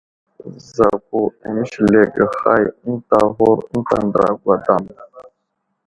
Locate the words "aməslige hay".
1.47-2.63